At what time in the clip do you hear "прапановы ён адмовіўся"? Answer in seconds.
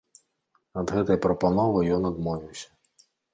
1.25-2.67